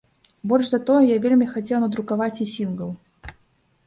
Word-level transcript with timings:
Больш 0.51 0.69
за 0.69 0.77
тое, 0.87 1.01
я 1.07 1.17
вельмі 1.25 1.47
хацеў 1.51 1.83
надрукаваць 1.83 2.39
і 2.47 2.47
сінгл. 2.55 2.89